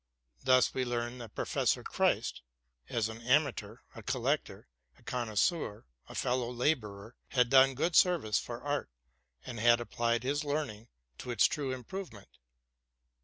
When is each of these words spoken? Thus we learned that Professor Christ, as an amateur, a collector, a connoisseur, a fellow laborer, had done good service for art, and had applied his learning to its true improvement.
Thus 0.43 0.73
we 0.73 0.83
learned 0.83 1.21
that 1.21 1.35
Professor 1.35 1.83
Christ, 1.83 2.41
as 2.89 3.07
an 3.07 3.21
amateur, 3.21 3.77
a 3.93 4.01
collector, 4.01 4.67
a 4.97 5.03
connoisseur, 5.03 5.85
a 6.09 6.15
fellow 6.15 6.49
laborer, 6.51 7.15
had 7.27 7.51
done 7.51 7.75
good 7.75 7.95
service 7.95 8.39
for 8.39 8.63
art, 8.63 8.89
and 9.45 9.59
had 9.59 9.79
applied 9.79 10.23
his 10.23 10.43
learning 10.43 10.87
to 11.19 11.29
its 11.29 11.45
true 11.45 11.71
improvement. 11.71 12.39